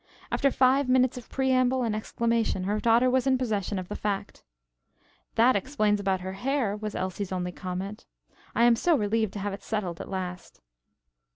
[0.31, 4.43] After five minutes of preamble and exclamation, her daughter was in possession of the fact.
[5.35, 8.07] "That explains about her hair," was Elsie's only comment.
[8.55, 10.59] "I am so relieved to have it settled at last."